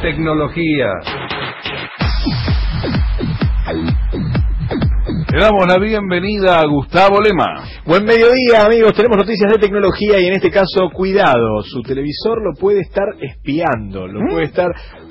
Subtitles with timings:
[0.00, 0.86] tecnología.
[5.32, 7.64] Le damos la bienvenida a Gustavo Lema.
[7.84, 8.94] Buen mediodía, amigos.
[8.94, 11.62] Tenemos noticias de tecnología y en este caso, cuidado.
[11.62, 14.70] Su televisor lo puede estar espiando, lo puede estar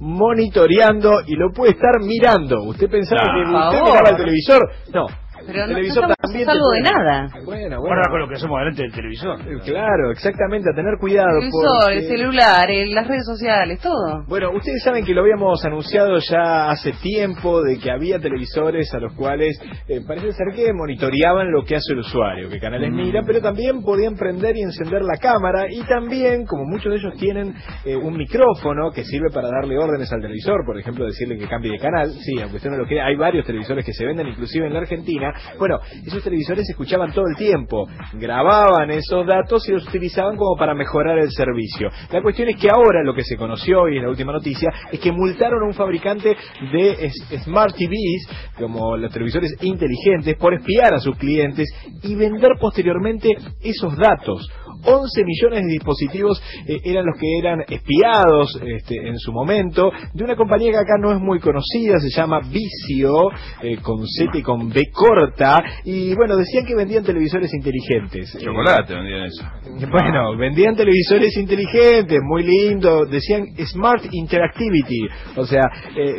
[0.00, 2.62] monitoreando y lo puede estar mirando.
[2.64, 4.70] ¿Usted pensaba que usted miraba el televisor?
[4.92, 5.06] No.
[5.46, 7.28] Pero el no, no televisor estamos también salvo de nada.
[7.44, 7.94] Bueno, bueno.
[7.96, 9.40] Ahora con lo que hacemos delante del televisor.
[9.40, 11.28] Eh, Claro, exactamente, a tener cuidado.
[11.38, 14.24] El televisor, porque- el celular, el- las redes sociales, todo.
[14.28, 18.98] Bueno, ustedes saben que lo habíamos anunciado ya hace tiempo de que había televisores a
[18.98, 23.22] los cuales eh, parece ser que monitoreaban lo que hace el usuario, qué canales mira,
[23.26, 27.54] pero también podían prender y encender la cámara y también, como muchos de ellos tienen
[27.84, 31.72] eh, un micrófono que sirve para darle órdenes al televisor, por ejemplo, decirle que cambie
[31.72, 34.66] de canal, sí, aunque usted no lo crea, hay varios televisores que se venden inclusive
[34.66, 35.32] en la Argentina.
[35.58, 40.56] Bueno, esos televisores se escuchaban todo el tiempo, grababan esos datos y los utilizaban como
[40.56, 41.88] para mejorar el servicio.
[42.12, 45.00] La cuestión es que ahora lo que se conoció y es la última noticia es
[45.00, 46.36] que multaron a un fabricante
[46.72, 47.10] de
[47.44, 51.68] Smart TVs, como los televisores inteligentes, por espiar a sus clientes
[52.02, 53.30] y vender posteriormente
[53.60, 54.48] esos datos.
[54.86, 60.24] 11 millones de dispositivos eh, eran los que eran espiados este, en su momento de
[60.24, 63.30] una compañía que acá no es muy conocida, se llama Vicio,
[63.62, 68.34] eh, con Z y con B corta, y bueno, decían que vendían televisores inteligentes.
[68.34, 69.44] Eh, Chocolate vendían eso.
[69.90, 75.62] bueno, vendían televisores inteligentes, muy lindo, decían Smart Interactivity, o sea,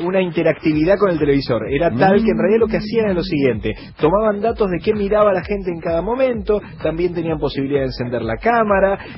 [0.03, 1.61] una interactividad con el televisor.
[1.71, 4.93] Era tal que en realidad lo que hacían era lo siguiente, tomaban datos de qué
[4.93, 8.56] miraba la gente en cada momento, también tenían posibilidad de encender la cámara,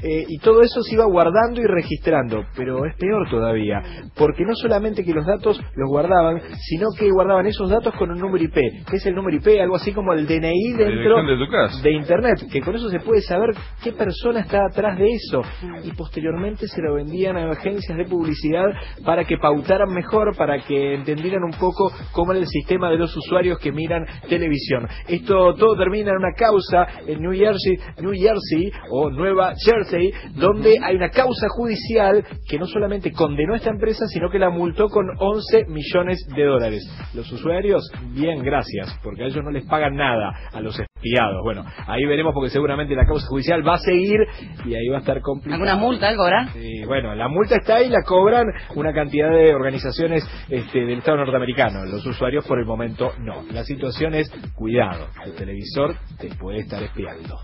[0.03, 2.43] eh, y todo eso se iba guardando y registrando.
[2.55, 3.81] Pero es peor todavía,
[4.15, 8.19] porque no solamente que los datos los guardaban, sino que guardaban esos datos con un
[8.19, 8.55] número IP,
[8.89, 11.81] que es el número IP, algo así como el DNI dentro de tu casa.
[11.81, 13.51] de internet, que con eso se puede saber
[13.83, 15.41] qué persona está atrás de eso
[15.83, 18.65] y posteriormente se lo vendían a agencias de publicidad
[19.05, 23.15] para que pautaran mejor, para que entendieran un poco cómo era el sistema de los
[23.15, 24.87] usuarios que miran televisión.
[25.07, 30.77] Esto todo termina en una causa en New Jersey, New Jersey o Nueva Jersey, donde
[30.81, 34.89] hay una causa judicial que no solamente condenó a esta empresa, sino que la multó
[34.89, 36.83] con 11 millones de dólares.
[37.13, 41.41] Los usuarios, bien, gracias, porque a ellos no les pagan nada a los espiados.
[41.43, 44.19] Bueno, ahí veremos porque seguramente la causa judicial va a seguir
[44.65, 45.63] y ahí va a estar complicado.
[45.63, 46.47] ¿Alguna multa, algo habrá?
[46.53, 51.17] Sí, bueno, la multa está ahí, la cobran una cantidad de organizaciones este, del Estado
[51.17, 51.85] norteamericano.
[51.85, 53.43] Los usuarios por el momento no.
[53.51, 57.37] La situación es, cuidado, el televisor te puede estar espiando.